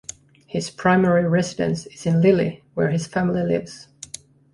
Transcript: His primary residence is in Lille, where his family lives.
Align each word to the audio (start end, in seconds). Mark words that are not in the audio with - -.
His 0.47 0.71
primary 0.71 1.29
residence 1.29 1.85
is 1.85 2.07
in 2.07 2.21
Lille, 2.23 2.57
where 2.73 2.89
his 2.89 3.05
family 3.05 3.43
lives. 3.43 3.87